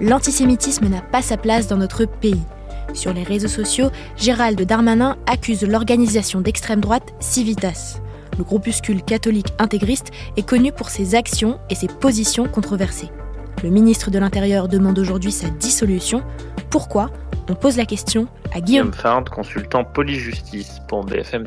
[0.00, 2.42] l'antisémitisme n'a pas sa place dans notre pays.
[2.94, 8.00] Sur les réseaux sociaux, Gérald Darmanin accuse l'organisation d'extrême droite Civitas.
[8.38, 13.10] Le groupuscule catholique intégriste est connu pour ses actions et ses positions controversées.
[13.62, 16.22] Le ministre de l'Intérieur demande aujourd'hui sa dissolution.
[16.70, 17.10] Pourquoi?
[17.50, 18.92] On pose la question à Guillaume
[19.34, 21.46] consultant police-justice pour BFM.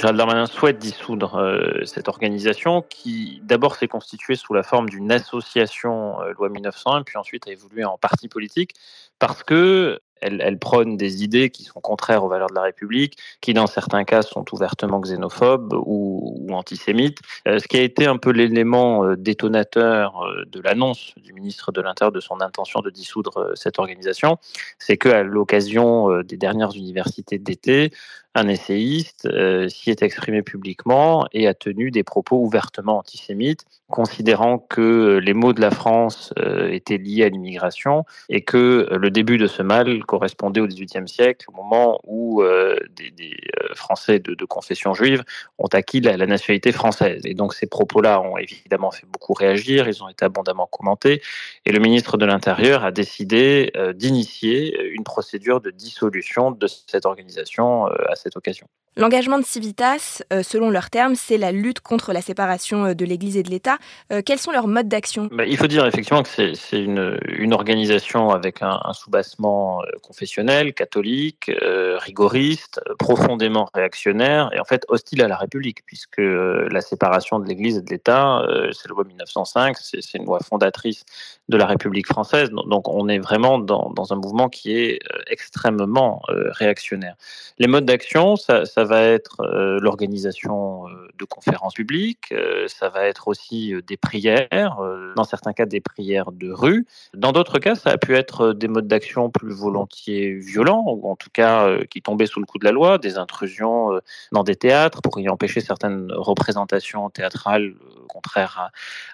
[0.00, 5.12] Gérald Darmanin souhaite dissoudre euh, cette organisation qui d'abord s'est constituée sous la forme d'une
[5.12, 8.72] association euh, loi 1901 puis ensuite a évolué en parti politique
[9.18, 13.54] parce que elle, prône des idées qui sont contraires aux valeurs de la République, qui
[13.54, 17.20] dans certains cas sont ouvertement xénophobes ou, antisémites.
[17.48, 22.12] Euh, ce qui a été un peu l'élément détonateur de l'annonce du ministre de l'Intérieur
[22.12, 24.36] de son intention de dissoudre cette organisation,
[24.78, 27.90] c'est qu'à l'occasion des dernières universités d'été,
[28.34, 34.58] un essayiste euh, s'y est exprimé publiquement et a tenu des propos ouvertement antisémites, considérant
[34.58, 39.36] que les maux de la France euh, étaient liés à l'immigration et que le début
[39.36, 43.36] de ce mal correspondait au XVIIIe siècle, au moment où euh, des,
[43.74, 45.22] Français de, confession juive
[45.58, 47.22] ont acquis la, nationalité française.
[47.24, 51.20] Et donc ces propos-là ont évidemment fait beaucoup réagir, ils ont été abondamment commentés,
[51.66, 57.86] et le ministre de l'Intérieur a décidé d'initier une procédure de dissolution de cette organisation
[58.20, 58.66] cette occasion.
[58.96, 63.04] L'engagement de Civitas, euh, selon leurs termes, c'est la lutte contre la séparation euh, de
[63.04, 63.78] l'Église et de l'État.
[64.12, 65.28] Euh, quels sont leurs modes d'action?
[65.30, 70.74] Bah, Il faut dire effectivement que c'est une, une, organisation avec un, un soubassement confessionnel,
[70.74, 71.50] catholique,
[71.98, 77.78] rigoriste, profondément réactionnaire et en fait hostile à la République, puisque la séparation de l'Église
[77.78, 81.04] et de l'État, c'est la loi 1905, c'est une loi fondatrice
[81.48, 82.50] de la République française.
[82.50, 87.16] Donc on est vraiment dans, dans un mouvement qui est extrêmement réactionnaire.
[87.58, 93.06] Les modes d'action, ça, va être euh, l'organisation euh, de conférences publiques, euh, ça va
[93.06, 94.78] être aussi des prières,
[95.16, 96.86] dans certains cas des prières de rue.
[97.14, 101.16] Dans d'autres cas, ça a pu être des modes d'action plus volontiers violents, ou en
[101.16, 104.00] tout cas qui tombaient sous le coup de la loi, des intrusions
[104.32, 107.74] dans des théâtres pour y empêcher certaines représentations théâtrales
[108.08, 108.70] contraires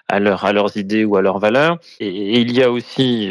[0.07, 1.77] à, à, leur, à leurs idées ou à leurs valeurs.
[1.99, 3.29] Et, il y a aussi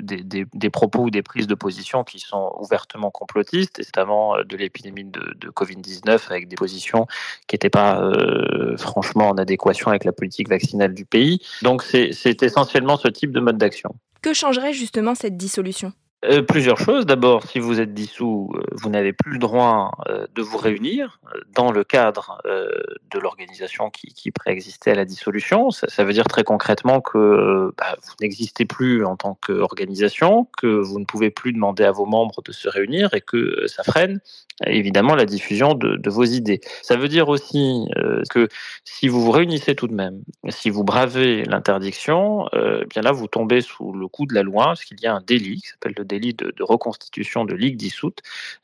[0.00, 5.10] des, propos ou des prises de position qui sont ouvertement complotistes, et avant de l'épidémie
[5.10, 7.06] de, de Covid-19 avec des positions
[7.46, 11.40] qui n'étaient pas euh, franchement en adéquation avec la politique vaccinale du pays.
[11.62, 13.94] Donc c'est essentiellement ce type de mode d'action.
[14.22, 15.92] Que changerait justement cette dissolution?
[16.24, 17.04] Euh, plusieurs choses.
[17.04, 19.90] D'abord, si vous êtes dissous, euh, vous n'avez plus le droit
[20.32, 21.18] de vous réunir
[21.52, 25.72] dans le cadre de l'organisation qui, préexistait à la dissolution.
[25.72, 31.00] Ça, veut dire très concrètement que bah, vous n'existez plus en tant qu'organisation, que vous
[31.00, 34.20] ne pouvez plus demander à vos membres de se réunir et que ça freine
[34.66, 36.60] évidemment la diffusion de, vos idées.
[36.82, 38.48] Ça veut dire aussi euh, que
[38.84, 43.28] si vous vous réunissez tout de même, si vous bravez l'interdiction, euh, bien là vous
[43.28, 45.94] tombez sous le coup de la loi, parce qu'il y a un délit qui s'appelle
[45.96, 48.20] le délit de, reconstitution de ligue dissoute,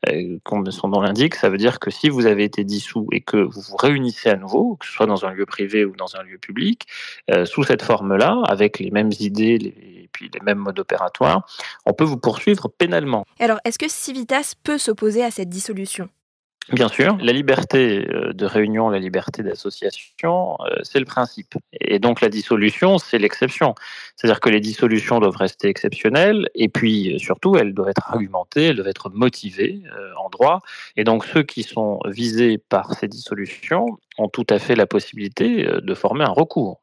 [0.09, 1.35] euh, comme son nom l'indique.
[1.35, 4.37] Ça veut dire que si vous avez été dissous et que vous vous réunissez à
[4.37, 6.87] nouveau, que ce soit dans un lieu privé ou dans un lieu public,
[7.45, 11.47] sous cette forme-là, avec les mêmes idées, les puis les mêmes modes opératoires,
[11.87, 13.25] on peut vous poursuivre pénalement.
[13.41, 16.09] Alors, est-ce que Civitas peut s'opposer à cette dissolution?
[16.73, 21.55] Bien sûr, la liberté euh, de réunion, la liberté d'association, euh, c'est le principe.
[21.73, 23.75] Et donc la dissolution, c'est l'exception.
[24.17, 28.67] C'est-à-dire que les dissolutions doivent rester exceptionnelles, et puis euh, surtout, elles doivent être argumentées,
[28.67, 29.83] elles doivent être motivées
[30.23, 30.61] en droit.
[30.97, 33.87] Et donc ceux qui sont visés par ces dissolutions
[34.19, 36.83] ont tout à fait la possibilité de former un recours.